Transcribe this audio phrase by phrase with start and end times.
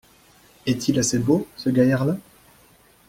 [0.65, 2.17] Est-il assez beau, ce gaillard-là?